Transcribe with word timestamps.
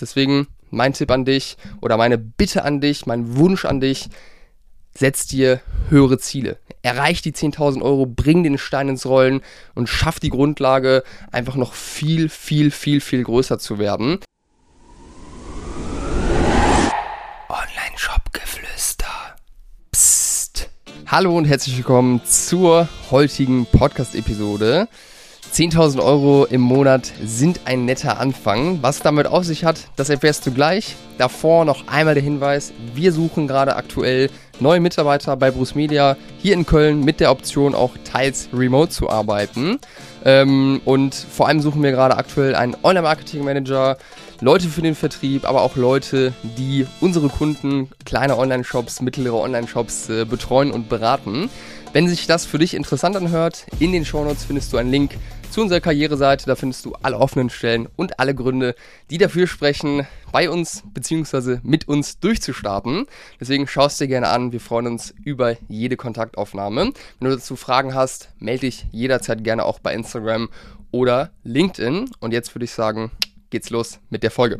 Deswegen 0.00 0.48
mein 0.70 0.92
Tipp 0.92 1.10
an 1.10 1.24
dich 1.24 1.56
oder 1.80 1.96
meine 1.96 2.18
Bitte 2.18 2.64
an 2.64 2.80
dich, 2.80 3.06
mein 3.06 3.36
Wunsch 3.36 3.64
an 3.64 3.80
dich, 3.80 4.08
setz 4.94 5.26
dir 5.26 5.60
höhere 5.90 6.18
Ziele. 6.18 6.58
Erreich 6.82 7.22
die 7.22 7.32
10.000 7.32 7.82
Euro, 7.82 8.06
bring 8.06 8.42
den 8.42 8.58
Stein 8.58 8.88
ins 8.88 9.06
Rollen 9.06 9.42
und 9.74 9.88
schaff 9.88 10.20
die 10.20 10.30
Grundlage, 10.30 11.02
einfach 11.32 11.56
noch 11.56 11.74
viel, 11.74 12.28
viel, 12.28 12.70
viel, 12.70 13.00
viel 13.00 13.24
größer 13.24 13.58
zu 13.58 13.78
werden. 13.78 14.18
Online-Shop-Geflüster. 17.48 19.06
Psst. 19.92 20.70
Hallo 21.06 21.36
und 21.36 21.46
herzlich 21.46 21.76
willkommen 21.76 22.20
zur 22.24 22.88
heutigen 23.10 23.66
Podcast-Episode. 23.66 24.88
10.000 25.52 26.02
Euro 26.02 26.44
im 26.44 26.60
Monat 26.60 27.12
sind 27.24 27.60
ein 27.64 27.84
netter 27.84 28.20
Anfang. 28.20 28.78
Was 28.82 29.00
damit 29.00 29.26
auf 29.26 29.44
sich 29.44 29.64
hat, 29.64 29.88
das 29.96 30.08
erfährst 30.08 30.46
du 30.46 30.52
gleich. 30.52 30.94
Davor 31.16 31.64
noch 31.64 31.88
einmal 31.88 32.14
der 32.14 32.22
Hinweis, 32.22 32.72
wir 32.94 33.12
suchen 33.12 33.48
gerade 33.48 33.74
aktuell 33.74 34.30
neue 34.60 34.80
Mitarbeiter 34.80 35.36
bei 35.36 35.50
Bruce 35.50 35.74
Media 35.74 36.16
hier 36.38 36.54
in 36.54 36.66
Köln 36.66 37.04
mit 37.04 37.20
der 37.20 37.30
Option 37.30 37.74
auch 37.74 37.92
teils 38.04 38.48
remote 38.52 38.90
zu 38.90 39.10
arbeiten. 39.10 39.78
Ähm, 40.24 40.80
und 40.84 41.14
vor 41.14 41.48
allem 41.48 41.60
suchen 41.60 41.82
wir 41.82 41.92
gerade 41.92 42.16
aktuell 42.16 42.54
einen 42.54 42.76
Online-Marketing-Manager, 42.82 43.96
Leute 44.40 44.68
für 44.68 44.82
den 44.82 44.94
Vertrieb, 44.94 45.48
aber 45.48 45.62
auch 45.62 45.74
Leute, 45.74 46.32
die 46.56 46.86
unsere 47.00 47.28
Kunden, 47.28 47.88
kleine 48.04 48.38
Online-Shops, 48.38 49.00
mittlere 49.02 49.34
Online-Shops 49.34 50.08
äh, 50.10 50.24
betreuen 50.24 50.70
und 50.70 50.88
beraten. 50.88 51.50
Wenn 51.92 52.08
sich 52.08 52.28
das 52.28 52.46
für 52.46 52.58
dich 52.58 52.74
interessant 52.74 53.16
anhört, 53.16 53.66
in 53.80 53.90
den 53.90 54.04
Shownotes 54.04 54.44
findest 54.44 54.72
du 54.72 54.76
einen 54.76 54.92
Link 54.92 55.16
zu 55.50 55.62
unserer 55.62 55.80
Karriereseite. 55.80 56.46
Da 56.46 56.54
findest 56.54 56.84
du 56.84 56.94
alle 57.02 57.18
offenen 57.18 57.50
Stellen 57.50 57.88
und 57.96 58.20
alle 58.20 58.34
Gründe, 58.34 58.76
die 59.10 59.18
dafür 59.18 59.48
sprechen, 59.48 60.06
bei 60.30 60.48
uns 60.48 60.84
bzw. 60.92 61.58
mit 61.64 61.88
uns 61.88 62.20
durchzustarten. 62.20 63.06
Deswegen 63.40 63.66
schaust 63.66 64.00
dir 64.00 64.06
gerne 64.06 64.28
an. 64.28 64.52
Wir 64.52 64.60
freuen 64.60 64.86
uns 64.86 65.14
über 65.24 65.56
jede 65.68 65.96
Kontaktaufnahme. 65.96 66.92
Wenn 67.18 67.30
du 67.30 67.34
dazu 67.34 67.56
Fragen 67.56 67.94
hast, 67.94 68.28
melde 68.38 68.66
dich 68.66 68.86
jederzeit 68.92 69.42
gerne 69.42 69.64
auch 69.64 69.80
bei 69.80 69.94
Instagram 69.94 70.48
oder 70.90 71.30
LinkedIn. 71.42 72.10
Und 72.20 72.32
jetzt 72.32 72.54
würde 72.54 72.66
ich 72.66 72.72
sagen, 72.72 73.10
geht's 73.50 73.70
los 73.70 74.00
mit 74.10 74.22
der 74.22 74.30
Folge. 74.30 74.58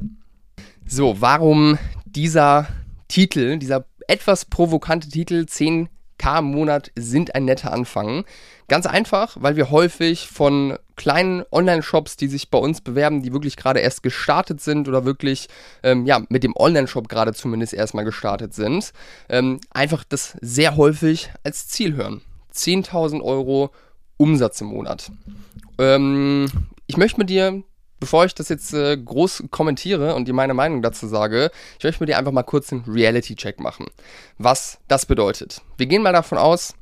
So, 0.87 1.21
warum 1.21 1.79
dieser 2.07 2.67
Titel, 3.09 3.59
dieser 3.59 3.85
etwas 4.07 4.47
provokante 4.47 5.09
Titel 5.09 5.45
10k 5.49 6.39
im 6.39 6.47
Monat 6.47 6.91
sind 6.97 7.35
ein 7.35 7.45
netter 7.45 7.73
Anfang? 7.73 8.25
Ganz 8.69 8.87
einfach, 8.87 9.37
weil 9.41 9.57
wir 9.57 9.71
häufig 9.71 10.29
von 10.29 10.79
kleinen 10.97 11.45
Online-Shops, 11.53 12.17
die 12.17 12.29
sich 12.29 12.51
bei 12.51 12.59
uns 12.59 12.81
bewerben, 12.81 13.23
die 13.23 13.33
wirklich 13.33 13.57
gerade 13.57 13.81
erst 13.81 14.03
gestartet 14.03 14.61
sind 14.61 14.89
oder 14.89 15.05
wirklich 15.05 15.49
ähm, 15.83 16.07
ja, 16.07 16.23
mit 16.29 16.43
dem 16.43 16.57
Online-Shop 16.57 17.09
gerade 17.09 17.35
zumindest 17.35 17.73
erstmal 17.73 18.05
gestartet 18.05 18.55
sind, 18.55 18.93
ähm, 19.29 19.61
einfach 19.71 20.05
das 20.05 20.37
sehr 20.41 20.77
häufig 20.77 21.31
als 21.45 21.69
Ziel 21.69 21.95
hören. 21.95 22.23
10.000 22.55 23.23
Euro 23.23 23.71
Umsatz 24.17 24.61
im 24.61 24.69
Monat. 24.69 25.13
Ähm, 25.79 26.47
ich 26.87 26.97
möchte 26.97 27.21
mit 27.21 27.31
dir 27.31 27.63
bevor 28.01 28.25
ich 28.25 28.35
das 28.35 28.49
jetzt 28.49 28.73
äh, 28.75 28.97
groß 28.97 29.45
kommentiere 29.51 30.15
und 30.15 30.29
dir 30.29 30.35
meine 30.35 30.55
Meinung 30.55 30.83
dazu 30.83 31.07
sage, 31.07 31.51
ich 31.79 31.85
möchte 31.85 32.03
mit 32.03 32.09
dir 32.09 32.19
einfach 32.19 32.33
mal 32.33 32.43
kurz 32.43 32.73
einen 32.73 32.85
Reality-Check 32.87 33.61
machen. 33.61 33.87
Was 34.39 34.79
das 34.89 35.07
bedeutet. 35.07 35.63
Wir 35.77 35.87
gehen 35.87 36.03
mal 36.03 36.13
davon 36.13 36.39
aus, 36.39 36.75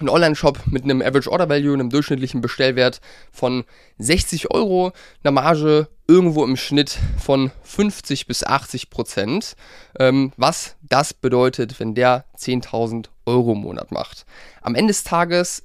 ein 0.00 0.08
Online-Shop 0.08 0.58
mit 0.66 0.84
einem 0.84 1.02
Average 1.02 1.30
Order 1.30 1.48
Value, 1.48 1.74
einem 1.74 1.90
durchschnittlichen 1.90 2.40
Bestellwert 2.40 3.00
von 3.30 3.64
60 3.98 4.52
Euro, 4.52 4.92
einer 5.22 5.30
Marge 5.30 5.88
irgendwo 6.08 6.44
im 6.44 6.56
Schnitt 6.56 6.98
von 7.16 7.52
50 7.62 8.26
bis 8.26 8.44
80 8.44 8.90
Prozent. 8.90 9.54
Ähm, 9.98 10.32
was 10.36 10.76
das 10.82 11.14
bedeutet, 11.14 11.78
wenn 11.78 11.94
der 11.94 12.24
10.000 12.36 13.06
Euro 13.26 13.52
im 13.52 13.58
Monat 13.58 13.92
macht. 13.92 14.26
Am 14.62 14.74
Ende 14.74 14.92
des 14.92 15.04
Tages 15.04 15.62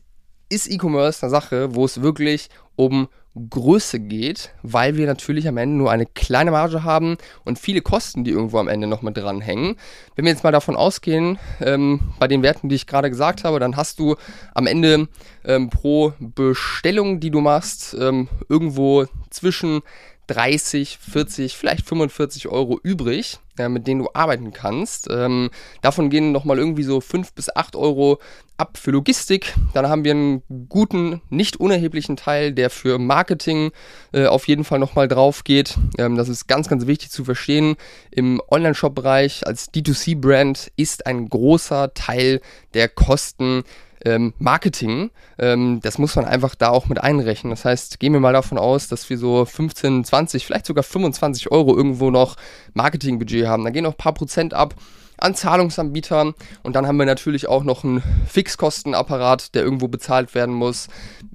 ist 0.50 0.70
E-Commerce 0.70 1.24
eine 1.24 1.32
Sache, 1.32 1.76
wo 1.76 1.86
es 1.86 2.02
wirklich 2.02 2.50
um 2.76 3.10
Größe 3.36 4.00
geht, 4.00 4.52
weil 4.64 4.98
wir 4.98 5.06
natürlich 5.06 5.48
am 5.48 5.58
Ende 5.58 5.78
nur 5.78 5.92
eine 5.92 6.06
kleine 6.06 6.52
Marge 6.52 6.84
haben 6.84 7.18
und 7.46 7.60
viele 7.60 7.82
Kosten, 7.82 8.24
die 8.24 8.32
irgendwo 8.32 8.58
am 8.58 8.68
Ende 8.68 8.88
noch 8.88 9.02
mit 9.02 9.18
dranhängen. 9.18 9.76
Wenn 10.16 10.26
wir 10.26 10.32
jetzt 10.32 10.44
mal 10.44 10.52
davon 10.52 10.76
ausgehen, 10.76 11.38
ähm, 11.62 12.00
bei 12.20 12.28
den 12.28 12.42
Werten, 12.42 12.70
die 12.70 12.76
ich 12.76 12.88
gerade 12.88 13.10
gesagt 13.10 13.44
habe, 13.44 13.60
dann 13.60 13.78
hast 13.78 14.00
du 14.00 14.16
am 14.54 14.68
Ende 14.68 15.08
ähm, 15.46 15.70
pro 15.70 16.14
Bestellung, 16.20 17.20
die 17.20 17.32
du 17.32 17.40
machst, 17.42 17.96
ähm, 18.00 18.28
irgendwo 18.50 19.06
zwischen 19.30 19.82
30, 20.30 21.00
40, 21.00 21.58
vielleicht 21.58 21.88
45 21.88 22.48
Euro 22.50 22.80
übrig, 22.84 23.40
ja, 23.58 23.68
mit 23.68 23.88
denen 23.88 24.04
du 24.04 24.10
arbeiten 24.14 24.54
kannst. 24.54 25.08
Ähm, 25.10 25.50
davon 25.82 26.12
gehen 26.12 26.32
nochmal 26.32 26.60
irgendwie 26.60 26.84
so 26.84 27.02
5 27.02 27.34
bis 27.34 27.56
8 27.56 27.76
Euro 27.76 28.20
ab 28.56 28.78
für 28.78 28.92
Logistik. 28.92 29.56
Dann 29.74 29.90
haben 29.90 30.04
wir 30.04 30.12
einen 30.12 30.44
guten, 30.70 31.22
nicht 31.30 31.60
unerheblichen 31.60 32.16
Teil, 32.16 32.54
der 32.54 32.70
für 32.70 33.00
Marketing 33.00 33.72
äh, 34.14 34.28
auf 34.28 34.48
jeden 34.48 34.66
Fall 34.66 34.78
nochmal 34.78 35.08
drauf 35.08 35.44
geht. 35.44 35.76
Ähm, 35.98 36.16
das 36.16 36.30
ist 36.30 36.48
ganz, 36.48 36.70
ganz 36.70 36.86
wichtig 36.86 37.10
zu 37.10 37.26
verstehen. 37.26 37.76
Im 38.12 38.40
Online-Shop-Bereich 38.52 39.48
als 39.48 39.74
D2C-Brand 39.74 40.72
ist 40.76 41.08
ein 41.08 41.28
großer 41.28 41.96
Teil 41.96 42.40
der 42.76 42.88
Kosten 42.88 43.64
ähm, 44.06 44.34
Marketing, 44.40 45.12
ähm, 45.38 45.80
das 45.82 45.98
muss 45.98 46.16
man 46.16 46.26
einfach 46.26 46.56
da 46.56 46.70
auch 46.70 46.88
mit 46.88 47.02
einrechnen. 47.02 47.52
Das 47.52 47.66
heißt, 47.66 48.00
gehen 48.00 48.14
wir 48.14 48.20
mal 48.20 48.34
davon 48.34 48.58
aus, 48.58 48.88
dass 48.88 49.10
wir 49.10 49.18
so 49.18 49.46
15, 49.46 50.04
20, 50.04 50.46
vielleicht 50.46 50.66
sogar 50.66 50.84
25 50.84 51.52
Euro 51.52 51.76
irgendwo 51.76 52.12
noch 52.12 52.36
Marketingbudget 52.74 53.48
haben. 53.48 53.64
Da 53.64 53.70
gehen 53.70 53.84
noch 53.84 53.94
ein 53.94 53.98
paar 53.98 54.14
Prozent 54.14 54.54
ab 54.54 54.76
an 55.18 55.36
Zahlungsanbietern 55.36 56.34
und 56.64 56.76
dann 56.76 56.88
haben 56.88 56.98
wir 56.98 57.06
natürlich 57.06 57.50
auch 57.50 57.64
noch 57.64 57.84
einen 57.84 58.02
Fixkostenapparat, 58.28 59.54
der 59.54 59.64
irgendwo 59.64 59.90
bezahlt 59.90 60.34
werden 60.34 60.56
muss. 60.56 60.88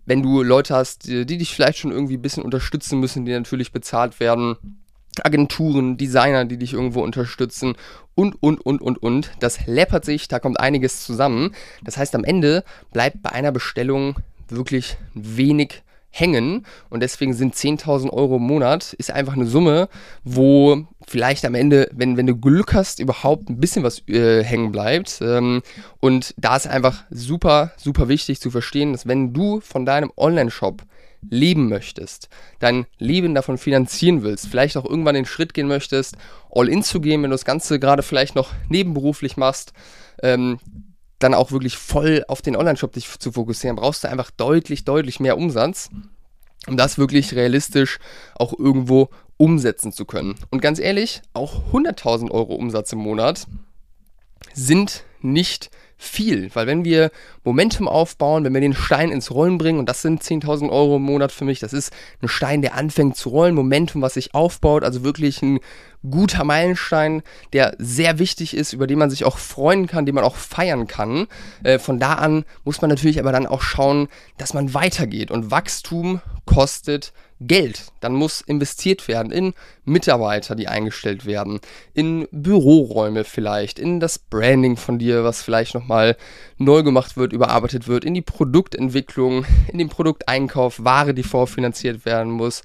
Wenn 0.06 0.22
du 0.22 0.42
Leute 0.42 0.74
hast, 0.74 1.06
die, 1.06 1.26
die 1.26 1.38
dich 1.38 1.54
vielleicht 1.54 1.78
schon 1.78 1.92
irgendwie 1.92 2.16
ein 2.16 2.22
bisschen 2.22 2.44
unterstützen 2.44 2.98
müssen, 2.98 3.26
die 3.26 3.32
natürlich 3.32 3.72
bezahlt 3.72 4.20
werden 4.20 4.56
Agenturen, 5.22 5.96
Designer, 5.96 6.44
die 6.44 6.58
dich 6.58 6.72
irgendwo 6.72 7.02
unterstützen 7.02 7.74
und, 8.14 8.42
und, 8.42 8.64
und, 8.64 8.80
und, 8.80 9.02
und. 9.02 9.30
Das 9.40 9.66
läppert 9.66 10.04
sich, 10.04 10.28
da 10.28 10.38
kommt 10.38 10.58
einiges 10.60 11.04
zusammen. 11.04 11.54
Das 11.82 11.96
heißt, 11.96 12.14
am 12.14 12.24
Ende 12.24 12.64
bleibt 12.92 13.22
bei 13.22 13.30
einer 13.30 13.52
Bestellung 13.52 14.16
wirklich 14.48 14.96
wenig 15.14 15.82
hängen 16.14 16.64
und 16.90 17.00
deswegen 17.00 17.34
sind 17.34 17.56
10.000 17.56 18.10
Euro 18.10 18.36
im 18.36 18.42
Monat 18.42 18.92
ist 18.92 19.10
einfach 19.10 19.32
eine 19.32 19.46
Summe, 19.46 19.88
wo 20.22 20.86
vielleicht 21.08 21.44
am 21.44 21.56
Ende, 21.56 21.90
wenn, 21.92 22.16
wenn 22.16 22.28
du 22.28 22.36
Glück 22.36 22.72
hast, 22.72 23.00
überhaupt 23.00 23.50
ein 23.50 23.58
bisschen 23.58 23.82
was 23.82 24.06
äh, 24.08 24.44
hängen 24.44 24.70
bleibt. 24.70 25.18
Ähm, 25.20 25.62
und 25.98 26.32
da 26.36 26.54
ist 26.54 26.68
einfach 26.68 27.02
super, 27.10 27.72
super 27.76 28.08
wichtig 28.08 28.40
zu 28.40 28.52
verstehen, 28.52 28.92
dass 28.92 29.08
wenn 29.08 29.32
du 29.32 29.60
von 29.60 29.84
deinem 29.84 30.12
Online-Shop 30.16 30.82
leben 31.30 31.68
möchtest, 31.68 32.28
dein 32.58 32.86
Leben 32.98 33.34
davon 33.34 33.58
finanzieren 33.58 34.22
willst, 34.22 34.48
vielleicht 34.48 34.76
auch 34.76 34.84
irgendwann 34.84 35.14
den 35.14 35.26
Schritt 35.26 35.54
gehen 35.54 35.68
möchtest, 35.68 36.16
all 36.50 36.68
in 36.68 36.82
zu 36.82 37.00
gehen, 37.00 37.22
wenn 37.22 37.30
du 37.30 37.34
das 37.34 37.44
Ganze 37.44 37.78
gerade 37.78 38.02
vielleicht 38.02 38.34
noch 38.34 38.52
nebenberuflich 38.68 39.36
machst, 39.36 39.72
ähm, 40.22 40.60
dann 41.18 41.34
auch 41.34 41.52
wirklich 41.52 41.76
voll 41.76 42.24
auf 42.28 42.42
den 42.42 42.56
Online-Shop 42.56 42.92
dich 42.92 43.18
zu 43.18 43.32
fokussieren, 43.32 43.76
brauchst 43.76 44.04
du 44.04 44.08
einfach 44.08 44.30
deutlich, 44.30 44.84
deutlich 44.84 45.20
mehr 45.20 45.38
Umsatz, 45.38 45.90
um 46.66 46.76
das 46.76 46.98
wirklich 46.98 47.34
realistisch 47.34 47.98
auch 48.34 48.58
irgendwo 48.58 49.10
umsetzen 49.36 49.92
zu 49.92 50.04
können. 50.04 50.34
Und 50.50 50.60
ganz 50.60 50.78
ehrlich, 50.78 51.22
auch 51.32 51.72
100.000 51.72 52.30
Euro 52.30 52.54
Umsatz 52.54 52.92
im 52.92 53.00
Monat 53.00 53.46
sind 54.52 55.04
nicht 55.20 55.70
viel, 56.04 56.50
weil 56.54 56.66
wenn 56.66 56.84
wir 56.84 57.10
Momentum 57.42 57.88
aufbauen, 57.88 58.44
wenn 58.44 58.54
wir 58.54 58.60
den 58.60 58.74
Stein 58.74 59.10
ins 59.10 59.30
Rollen 59.30 59.58
bringen, 59.58 59.78
und 59.78 59.88
das 59.88 60.02
sind 60.02 60.22
10.000 60.22 60.70
Euro 60.70 60.96
im 60.96 61.02
Monat 61.02 61.32
für 61.32 61.44
mich, 61.44 61.60
das 61.60 61.72
ist 61.72 61.92
ein 62.22 62.28
Stein, 62.28 62.62
der 62.62 62.74
anfängt 62.74 63.16
zu 63.16 63.30
rollen, 63.30 63.54
Momentum, 63.54 64.02
was 64.02 64.14
sich 64.14 64.34
aufbaut, 64.34 64.84
also 64.84 65.04
wirklich 65.04 65.42
ein 65.42 65.60
guter 66.08 66.44
Meilenstein, 66.44 67.22
der 67.52 67.74
sehr 67.78 68.18
wichtig 68.18 68.54
ist, 68.54 68.72
über 68.72 68.86
den 68.86 68.98
man 68.98 69.10
sich 69.10 69.24
auch 69.24 69.38
freuen 69.38 69.86
kann, 69.86 70.06
den 70.06 70.14
man 70.14 70.24
auch 70.24 70.36
feiern 70.36 70.86
kann. 70.86 71.26
Äh, 71.62 71.78
von 71.78 71.98
da 71.98 72.14
an 72.14 72.44
muss 72.64 72.80
man 72.80 72.90
natürlich 72.90 73.18
aber 73.18 73.32
dann 73.32 73.46
auch 73.46 73.62
schauen, 73.62 74.08
dass 74.36 74.54
man 74.54 74.74
weitergeht 74.74 75.30
und 75.30 75.50
Wachstum 75.50 76.20
kostet 76.44 77.12
Geld. 77.46 77.86
Dann 78.00 78.14
muss 78.14 78.40
investiert 78.40 79.08
werden 79.08 79.32
in 79.32 79.54
Mitarbeiter, 79.84 80.54
die 80.54 80.68
eingestellt 80.68 81.26
werden, 81.26 81.60
in 81.92 82.26
Büroräume 82.30 83.24
vielleicht, 83.24 83.78
in 83.78 84.00
das 84.00 84.18
Branding 84.18 84.76
von 84.76 84.98
dir, 84.98 85.24
was 85.24 85.42
vielleicht 85.42 85.74
nochmal 85.74 86.16
neu 86.58 86.82
gemacht 86.82 87.16
wird, 87.16 87.32
überarbeitet 87.32 87.88
wird, 87.88 88.04
in 88.04 88.14
die 88.14 88.22
Produktentwicklung, 88.22 89.44
in 89.70 89.78
den 89.78 89.88
Produkteinkauf, 89.88 90.84
Ware, 90.84 91.14
die 91.14 91.22
vorfinanziert 91.22 92.04
werden 92.04 92.32
muss 92.32 92.62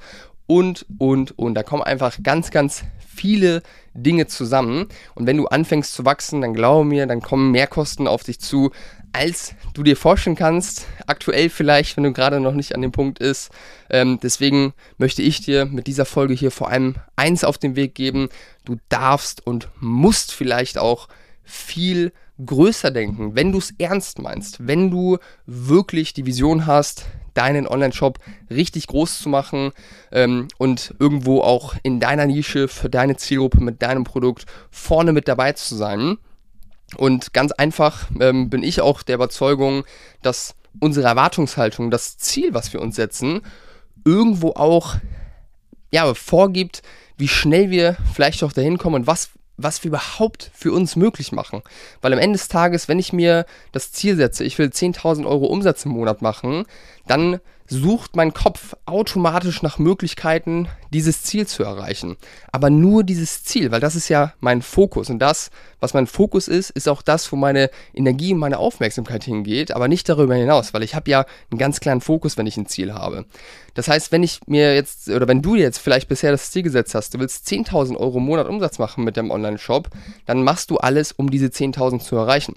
und, 0.48 0.86
und, 0.98 1.38
und. 1.38 1.54
Da 1.54 1.64
kommen 1.64 1.84
einfach 1.84 2.18
ganz, 2.24 2.50
ganz 2.50 2.84
viele 3.08 3.62
Dinge 3.94 4.28
zusammen. 4.28 4.88
Und 5.14 5.28
wenn 5.28 5.38
du 5.38 5.48
anfängst 5.48 5.94
zu 5.94 6.06
wachsen, 6.06 6.42
dann 6.42 6.54
glaube 6.54 6.86
mir, 6.86 7.06
dann 7.06 7.22
kommen 7.22 7.52
Mehrkosten 7.52 8.08
auf 8.08 8.24
dich 8.24 8.40
zu, 8.40 8.72
als 9.14 9.56
du 9.74 9.84
dir 9.84 9.98
vorstellen 9.98 10.36
kannst. 10.36 10.88
Aktuell 11.08 11.50
vielleicht, 11.50 11.98
wenn 11.98 12.04
du 12.04 12.14
gerade 12.14 12.40
noch 12.40 12.54
nicht 12.54 12.76
an 12.76 12.82
dem 12.82 12.92
Punkt 12.92 13.20
ist. 13.20 13.50
Ähm, 13.90 14.20
deswegen 14.22 14.74
möchte 14.98 15.22
ich 15.22 15.42
dir 15.42 15.66
mit 15.66 15.88
dieser 15.88 16.06
Folge 16.06 16.34
hier 16.34 16.52
vor 16.52 16.70
allem 16.70 16.96
eins 17.16 17.44
auf 17.44 17.58
den 17.58 17.76
Weg 17.76 17.96
geben. 17.96 18.30
Du 18.66 18.78
darfst 18.90 19.46
und 19.46 19.70
musst 19.80 20.32
vielleicht 20.32 20.78
auch 20.78 21.08
viel 21.44 22.12
größer 22.46 22.92
denken, 22.92 23.36
wenn 23.36 23.52
du 23.52 23.58
es 23.58 23.74
ernst 23.78 24.20
meinst, 24.20 24.66
wenn 24.66 24.92
du 24.92 25.18
wirklich 25.46 26.14
die 26.14 26.26
Vision 26.26 26.66
hast, 26.66 27.06
deinen 27.34 27.68
Online-Shop 27.68 28.20
richtig 28.50 28.88
groß 28.88 29.20
zu 29.20 29.30
machen 29.30 29.72
ähm, 30.12 30.48
und 30.58 30.94
irgendwo 31.00 31.42
auch 31.42 31.76
in 31.84 32.00
deiner 32.00 32.26
Nische 32.26 32.68
für 32.68 32.90
deine 32.90 33.18
Zielgruppe 33.18 33.62
mit 33.62 33.82
deinem 33.82 34.04
Produkt 34.04 34.46
vorne 34.72 35.14
mit 35.14 35.28
dabei 35.28 35.54
zu 35.54 35.76
sein. 35.76 36.18
Und 36.96 37.34
ganz 37.34 37.52
einfach 37.52 38.08
ähm, 38.20 38.50
bin 38.50 38.64
ich 38.64 38.82
auch 38.82 39.04
der 39.04 39.16
Überzeugung, 39.16 39.84
dass 40.22 40.56
unsere 40.80 41.08
Erwartungshaltung, 41.08 41.92
das 41.92 42.18
Ziel, 42.18 42.54
was 42.54 42.74
wir 42.74 42.82
uns 42.82 42.96
setzen, 42.96 43.42
irgendwo 44.06 44.52
auch 44.52 44.96
ja, 45.92 46.14
vorgibt, 46.14 46.82
wie 47.18 47.28
schnell 47.28 47.70
wir 47.70 47.98
vielleicht 48.14 48.44
auch 48.44 48.54
dahin 48.54 48.78
kommen 48.78 48.96
und 48.96 49.08
was 49.08 49.30
was 49.62 49.84
wir 49.84 49.90
überhaupt 49.90 50.52
für 50.54 50.72
uns 50.72 50.96
möglich 50.96 51.32
machen. 51.32 51.62
Weil 52.02 52.14
am 52.14 52.20
Ende 52.20 52.38
des 52.38 52.48
Tages, 52.48 52.88
wenn 52.88 53.00
ich 53.00 53.14
mir 53.14 53.46
das 53.72 53.92
Ziel 53.92 54.16
setze, 54.16 54.44
ich 54.44 54.58
will 54.58 54.68
10.000 54.68 55.26
Euro 55.26 55.48
Umsatz 55.48 55.86
im 55.86 55.92
Monat 55.92 56.22
machen, 56.22 56.66
dann 57.08 57.40
sucht 57.70 58.16
mein 58.16 58.34
Kopf 58.34 58.76
automatisch 58.86 59.62
nach 59.62 59.78
Möglichkeiten, 59.78 60.68
dieses 60.92 61.22
Ziel 61.22 61.46
zu 61.46 61.64
erreichen. 61.64 62.18
Aber 62.52 62.70
nur 62.70 63.04
dieses 63.04 63.44
Ziel, 63.44 63.72
weil 63.72 63.80
das 63.80 63.96
ist 63.96 64.10
ja 64.10 64.34
mein 64.40 64.64
Fokus. 64.64 65.10
Und 65.10 65.20
das, 65.20 65.52
was 65.80 65.94
mein 65.94 66.08
Fokus 66.08 66.48
ist, 66.48 66.72
ist 66.72 66.90
auch 66.90 67.04
das, 67.04 67.32
wo 67.32 67.36
meine 67.36 67.70
Energie 67.94 68.34
und 68.34 68.40
meine 68.40 68.58
Aufmerksamkeit 68.58 69.24
hingeht, 69.24 69.72
aber 69.72 69.88
nicht 69.88 70.10
darüber 70.10 70.34
hinaus, 70.34 70.74
weil 70.74 70.84
ich 70.84 70.96
habe 70.96 71.12
ja 71.12 71.26
einen 71.52 71.60
ganz 71.60 71.80
klaren 71.80 72.02
Fokus, 72.02 72.38
wenn 72.38 72.48
ich 72.48 72.58
ein 72.58 72.66
Ziel 72.66 72.94
habe. 72.94 73.26
Das 73.76 73.88
heißt, 73.88 74.12
wenn 74.12 74.24
ich 74.24 74.42
mir 74.48 74.74
jetzt, 74.74 75.08
oder 75.10 75.28
wenn 75.28 75.44
du 75.44 75.56
jetzt 75.56 75.78
vielleicht 75.78 76.10
bisher 76.10 76.32
das 76.32 76.52
Ziel 76.52 76.64
gesetzt 76.64 76.96
hast, 76.96 77.14
du 77.14 77.20
willst 77.20 77.48
10.000 77.48 77.96
Euro 77.98 78.18
im 78.18 78.26
Monat 78.26 78.48
Umsatz 78.48 78.80
machen 78.80 79.04
mit 79.04 79.16
deinem 79.16 79.32
Online-Shop, 79.32 79.90
dann 80.26 80.44
machst 80.44 80.72
du 80.72 80.78
alles, 80.78 81.12
um 81.12 81.30
diese 81.30 81.48
10.000 81.48 82.00
zu 82.00 82.16
erreichen. 82.16 82.56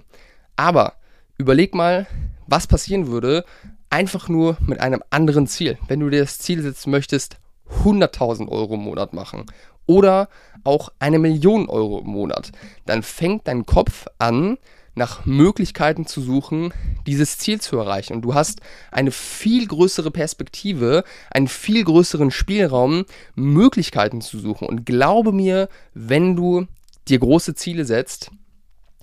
Aber 0.57 0.95
überleg 1.37 1.75
mal, 1.75 2.07
was 2.47 2.67
passieren 2.67 3.07
würde, 3.07 3.45
einfach 3.93 4.29
nur 4.29 4.57
mit 4.67 4.81
einem 4.81 5.03
anderen 5.11 5.47
Ziel. 5.47 5.79
Wenn 5.87 6.01
du 6.01 6.09
dir 6.09 6.21
das 6.21 6.39
Ziel 6.39 6.63
setzen 6.63 6.91
möchtest, 6.91 7.37
100.000 7.85 8.49
Euro 8.49 8.75
im 8.75 8.81
Monat 8.81 9.13
machen 9.13 9.45
oder 9.87 10.29
auch 10.65 10.91
eine 10.99 11.19
Million 11.19 11.69
Euro 11.69 12.01
im 12.01 12.07
Monat, 12.07 12.53
dann 12.87 13.03
fängt 13.03 13.47
dein 13.47 13.67
Kopf 13.67 14.07
an, 14.19 14.59
nach 14.95 15.25
Möglichkeiten 15.25 16.07
zu 16.07 16.21
suchen, 16.21 16.73
dieses 17.07 17.39
Ziel 17.39 17.61
zu 17.61 17.79
erreichen. 17.79 18.15
Und 18.15 18.23
du 18.23 18.35
hast 18.35 18.61
eine 18.91 19.11
viel 19.11 19.67
größere 19.67 20.11
Perspektive, 20.11 21.05
einen 21.31 21.49
viel 21.49 21.83
größeren 21.85 22.31
Spielraum, 22.31 23.05
Möglichkeiten 23.35 24.21
zu 24.21 24.39
suchen. 24.39 24.69
Und 24.69 24.85
glaube 24.85 25.33
mir, 25.33 25.69
wenn 25.95 26.37
du 26.37 26.67
dir 27.09 27.19
große 27.19 27.55
Ziele 27.55 27.85
setzt, 27.87 28.31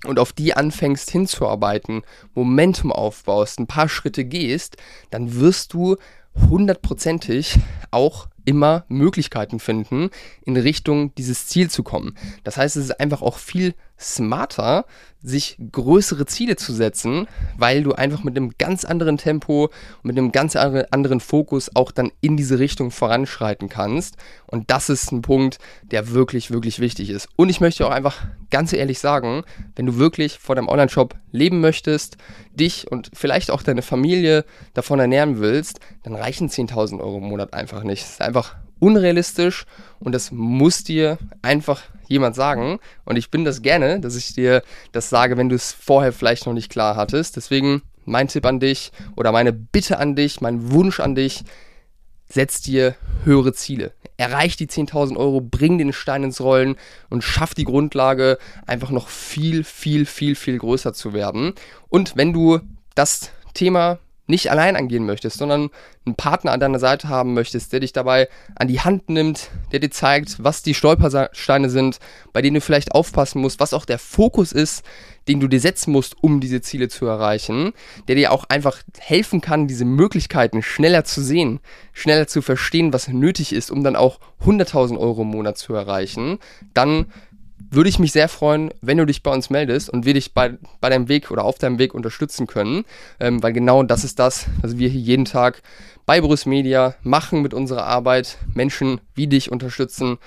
und 0.06 0.18
auf 0.18 0.32
die 0.32 0.54
anfängst 0.54 1.10
hinzuarbeiten, 1.10 2.02
Momentum 2.34 2.92
aufbaust, 2.92 3.58
ein 3.58 3.66
paar 3.66 3.88
Schritte 3.88 4.24
gehst, 4.24 4.76
dann 5.10 5.40
wirst 5.40 5.72
du 5.72 5.96
hundertprozentig 6.48 7.58
auch 7.90 8.28
immer 8.44 8.84
Möglichkeiten 8.88 9.60
finden, 9.60 10.10
in 10.44 10.56
Richtung 10.56 11.14
dieses 11.14 11.46
Ziel 11.46 11.70
zu 11.70 11.82
kommen. 11.82 12.16
Das 12.44 12.56
heißt, 12.56 12.76
es 12.76 12.84
ist 12.84 13.00
einfach 13.00 13.22
auch 13.22 13.38
viel 13.38 13.74
smarter, 14.00 14.86
sich 15.22 15.58
größere 15.70 16.24
Ziele 16.24 16.56
zu 16.56 16.72
setzen, 16.72 17.28
weil 17.58 17.82
du 17.82 17.92
einfach 17.92 18.24
mit 18.24 18.36
einem 18.36 18.52
ganz 18.56 18.84
anderen 18.86 19.18
Tempo 19.18 19.64
und 19.64 20.04
mit 20.04 20.16
einem 20.16 20.32
ganz 20.32 20.56
anderen 20.56 21.20
Fokus 21.20 21.76
auch 21.76 21.90
dann 21.90 22.10
in 22.22 22.38
diese 22.38 22.58
Richtung 22.58 22.90
voranschreiten 22.90 23.68
kannst. 23.68 24.16
Und 24.46 24.70
das 24.70 24.88
ist 24.88 25.12
ein 25.12 25.20
Punkt, 25.20 25.58
der 25.82 26.10
wirklich, 26.12 26.50
wirklich 26.50 26.80
wichtig 26.80 27.10
ist. 27.10 27.28
Und 27.36 27.50
ich 27.50 27.60
möchte 27.60 27.86
auch 27.86 27.90
einfach 27.90 28.16
ganz 28.50 28.72
ehrlich 28.72 28.98
sagen, 28.98 29.42
wenn 29.76 29.86
du 29.86 29.98
wirklich 29.98 30.38
vor 30.38 30.56
deinem 30.56 30.68
Online-Shop 30.68 31.14
leben 31.32 31.60
möchtest, 31.60 32.16
dich 32.54 32.90
und 32.90 33.10
vielleicht 33.12 33.50
auch 33.50 33.62
deine 33.62 33.82
Familie 33.82 34.46
davon 34.72 35.00
ernähren 35.00 35.38
willst, 35.38 35.80
dann 36.02 36.14
reichen 36.14 36.48
10.000 36.48 36.98
Euro 36.98 37.18
im 37.18 37.24
Monat 37.24 37.52
einfach 37.52 37.82
nicht. 37.82 38.02
Es 38.02 38.12
ist 38.12 38.22
einfach 38.22 38.56
unrealistisch 38.80 39.64
und 40.00 40.12
das 40.12 40.32
muss 40.32 40.82
dir 40.82 41.18
einfach 41.42 41.82
jemand 42.08 42.34
sagen. 42.34 42.80
Und 43.04 43.16
ich 43.16 43.30
bin 43.30 43.44
das 43.44 43.62
gerne, 43.62 44.00
dass 44.00 44.16
ich 44.16 44.34
dir 44.34 44.62
das 44.92 45.08
sage, 45.08 45.36
wenn 45.36 45.48
du 45.48 45.54
es 45.54 45.72
vorher 45.72 46.12
vielleicht 46.12 46.46
noch 46.46 46.54
nicht 46.54 46.70
klar 46.70 46.96
hattest. 46.96 47.36
Deswegen 47.36 47.82
mein 48.04 48.28
Tipp 48.28 48.44
an 48.44 48.60
dich 48.60 48.90
oder 49.16 49.30
meine 49.32 49.52
Bitte 49.52 49.98
an 49.98 50.16
dich, 50.16 50.40
mein 50.40 50.72
Wunsch 50.72 51.00
an 51.00 51.14
dich, 51.14 51.44
setz 52.28 52.60
dir 52.60 52.96
höhere 53.24 53.52
Ziele. 53.52 53.92
Erreich 54.16 54.56
die 54.56 54.66
10.000 54.66 55.16
Euro, 55.16 55.40
bring 55.40 55.78
den 55.78 55.92
Stein 55.92 56.24
ins 56.24 56.40
Rollen 56.40 56.76
und 57.08 57.24
schaff 57.24 57.54
die 57.54 57.64
Grundlage, 57.64 58.38
einfach 58.66 58.90
noch 58.90 59.08
viel, 59.08 59.64
viel, 59.64 60.06
viel, 60.06 60.34
viel 60.34 60.58
größer 60.58 60.92
zu 60.92 61.12
werden. 61.12 61.54
Und 61.88 62.16
wenn 62.16 62.32
du 62.32 62.60
das 62.94 63.30
Thema 63.54 63.98
nicht 64.30 64.50
allein 64.50 64.76
angehen 64.76 65.04
möchtest, 65.04 65.38
sondern 65.38 65.70
einen 66.06 66.14
Partner 66.14 66.52
an 66.52 66.60
deiner 66.60 66.78
Seite 66.78 67.08
haben 67.08 67.34
möchtest, 67.34 67.72
der 67.72 67.80
dich 67.80 67.92
dabei 67.92 68.28
an 68.54 68.68
die 68.68 68.80
Hand 68.80 69.08
nimmt, 69.08 69.50
der 69.72 69.80
dir 69.80 69.90
zeigt, 69.90 70.42
was 70.42 70.62
die 70.62 70.74
Stolpersteine 70.74 71.68
sind, 71.68 71.98
bei 72.32 72.40
denen 72.40 72.54
du 72.54 72.60
vielleicht 72.60 72.92
aufpassen 72.92 73.40
musst, 73.40 73.60
was 73.60 73.74
auch 73.74 73.84
der 73.84 73.98
Fokus 73.98 74.52
ist, 74.52 74.84
den 75.28 75.40
du 75.40 75.48
dir 75.48 75.60
setzen 75.60 75.92
musst, 75.92 76.16
um 76.22 76.40
diese 76.40 76.60
Ziele 76.60 76.88
zu 76.88 77.06
erreichen, 77.06 77.72
der 78.08 78.16
dir 78.16 78.32
auch 78.32 78.44
einfach 78.48 78.78
helfen 78.98 79.40
kann, 79.40 79.68
diese 79.68 79.84
Möglichkeiten 79.84 80.62
schneller 80.62 81.04
zu 81.04 81.22
sehen, 81.22 81.60
schneller 81.92 82.26
zu 82.26 82.42
verstehen, 82.42 82.92
was 82.92 83.08
nötig 83.08 83.52
ist, 83.52 83.70
um 83.70 83.84
dann 83.84 83.96
auch 83.96 84.18
100.000 84.44 84.98
Euro 84.98 85.22
im 85.22 85.28
Monat 85.28 85.58
zu 85.58 85.74
erreichen, 85.74 86.38
dann 86.74 87.06
würde 87.70 87.88
ich 87.90 87.98
mich 87.98 88.12
sehr 88.12 88.28
freuen, 88.28 88.70
wenn 88.80 88.98
du 88.98 89.06
dich 89.06 89.22
bei 89.22 89.32
uns 89.32 89.50
meldest 89.50 89.90
und 89.90 90.04
wir 90.04 90.14
dich 90.14 90.34
bei, 90.34 90.54
bei 90.80 90.88
deinem 90.88 91.08
Weg 91.08 91.30
oder 91.30 91.44
auf 91.44 91.58
deinem 91.58 91.78
Weg 91.78 91.94
unterstützen 91.94 92.46
können, 92.46 92.84
ähm, 93.18 93.42
weil 93.42 93.52
genau 93.52 93.82
das 93.82 94.04
ist 94.04 94.18
das, 94.18 94.46
was 94.62 94.78
wir 94.78 94.88
hier 94.88 95.00
jeden 95.00 95.24
Tag 95.24 95.62
bei 96.06 96.20
Brüss 96.20 96.46
Media 96.46 96.94
machen 97.02 97.42
mit 97.42 97.54
unserer 97.54 97.86
Arbeit, 97.86 98.38
Menschen 98.54 99.00
wie 99.14 99.26
dich 99.26 99.52
unterstützen, 99.52 100.18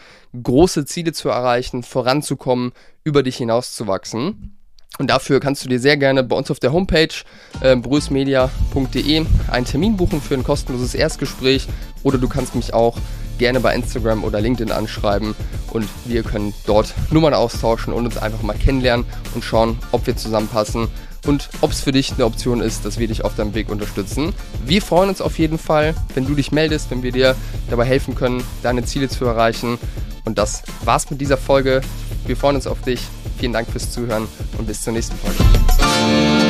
große 0.42 0.86
Ziele 0.86 1.14
zu 1.14 1.30
erreichen, 1.30 1.84
voranzukommen, 1.84 2.72
über 3.04 3.24
dich 3.24 3.38
hinauszuwachsen. 3.38 4.58
Und 5.00 5.10
dafür 5.10 5.40
kannst 5.40 5.66
du 5.66 5.70
dir 5.70 5.80
sehr 5.80 5.98
gerne 5.98 6.24
bei 6.24 6.36
uns 6.36 6.52
auf 6.52 6.60
der 6.60 6.72
Homepage 6.72 7.14
äh, 7.62 7.76
brüssmedia.de 7.76 9.26
einen 9.50 9.66
Termin 9.66 9.98
buchen 9.98 10.22
für 10.22 10.36
ein 10.36 10.44
kostenloses 10.44 10.94
Erstgespräch. 10.94 11.68
Oder 12.04 12.20
du 12.20 12.30
kannst 12.30 12.54
mich 12.54 12.74
auch 12.76 12.98
gerne 13.40 13.60
bei 13.60 13.74
Instagram 13.74 14.24
oder 14.24 14.40
LinkedIn 14.40 14.72
anschreiben 14.72 15.36
und 15.74 15.88
wir 16.06 16.24
können 16.24 16.54
dort 16.66 16.94
Nummern 17.12 17.34
austauschen 17.34 17.94
und 17.94 18.06
uns 18.06 18.18
einfach 18.18 18.42
mal 18.44 18.56
kennenlernen 18.56 19.06
und 19.36 19.44
schauen, 19.44 19.78
ob 19.92 20.08
wir 20.08 20.16
zusammenpassen 20.16 20.88
und 21.26 21.50
ob 21.62 21.72
es 21.72 21.82
für 21.82 21.92
dich 21.92 22.14
eine 22.14 22.26
Option 22.26 22.62
ist, 22.62 22.86
dass 22.86 23.00
wir 23.00 23.08
dich 23.08 23.24
auf 23.24 23.36
deinem 23.36 23.54
Weg 23.54 23.70
unterstützen. 23.70 24.34
Wir 24.66 24.82
freuen 24.82 25.10
uns 25.10 25.22
auf 25.22 25.40
jeden 25.40 25.58
Fall, 25.58 25.96
wenn 26.16 26.26
du 26.26 26.36
dich 26.36 26.52
meldest, 26.52 26.92
wenn 26.92 27.04
wir 27.04 27.12
dir 27.12 27.36
dabei 27.70 27.86
helfen 27.86 28.16
können, 28.16 28.44
deine 28.62 28.84
Ziele 28.84 29.10
zu 29.10 29.26
erreichen. 29.26 29.78
Und 30.26 30.38
das 30.38 30.64
war's 30.84 31.10
mit 31.10 31.20
dieser 31.22 31.38
Folge. 31.38 31.82
Wir 32.26 32.38
freuen 32.38 32.56
uns 32.56 32.68
auf 32.68 32.82
dich. 32.82 33.02
Vielen 33.40 33.54
Dank 33.54 33.70
fürs 33.70 33.92
Zuhören 33.92 34.28
und 34.58 34.68
bis 34.68 34.84
zur 34.84 34.94
nächsten 34.94 35.16
Folge. 35.18 36.43